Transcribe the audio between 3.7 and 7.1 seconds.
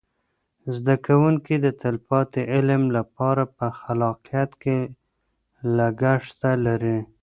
خلاقیت کې لګښته لري.